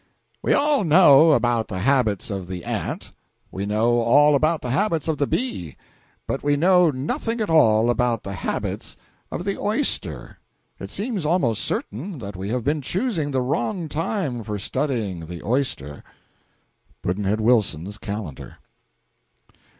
[0.41, 0.57] We know
[0.89, 3.11] all about the habits of the ant,
[3.51, 5.77] we know all about the habits of the bee,
[6.25, 8.97] but we know nothing at all about the habits
[9.31, 10.39] of the oyster.
[10.79, 15.43] It seems almost certain that we have been choosing the wrong time for studying the
[15.45, 16.03] oyster.
[17.03, 18.57] Pudd'nhead Wilson's Calendar.